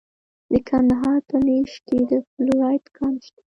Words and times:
د 0.51 0.53
کندهار 0.69 1.19
په 1.29 1.37
نیش 1.45 1.73
کې 1.87 1.99
د 2.09 2.11
فلورایټ 2.27 2.85
کان 2.97 3.13
شته. 3.25 3.41